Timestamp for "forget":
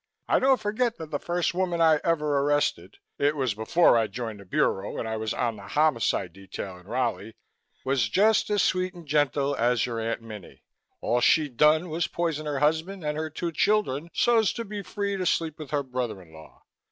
0.59-0.97